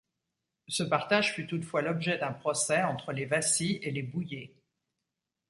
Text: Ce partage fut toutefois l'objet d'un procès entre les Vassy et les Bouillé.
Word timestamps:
Ce 0.67 0.81
partage 0.81 1.33
fut 1.35 1.45
toutefois 1.45 1.83
l'objet 1.83 2.17
d'un 2.17 2.33
procès 2.33 2.81
entre 2.81 3.11
les 3.11 3.25
Vassy 3.25 3.77
et 3.83 3.91
les 3.91 4.01
Bouillé. 4.01 4.55